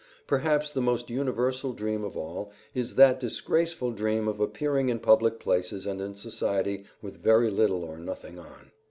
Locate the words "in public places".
4.89-5.85